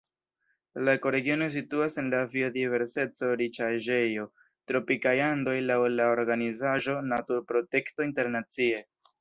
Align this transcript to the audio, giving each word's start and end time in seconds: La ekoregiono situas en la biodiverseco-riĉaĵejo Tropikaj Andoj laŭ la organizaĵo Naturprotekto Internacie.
La 0.87 0.93
ekoregiono 0.99 1.49
situas 1.55 1.97
en 2.03 2.07
la 2.13 2.21
biodiverseco-riĉaĵejo 2.31 4.25
Tropikaj 4.73 5.15
Andoj 5.29 5.57
laŭ 5.69 5.79
la 6.01 6.11
organizaĵo 6.17 6.99
Naturprotekto 7.15 8.11
Internacie. 8.11 8.87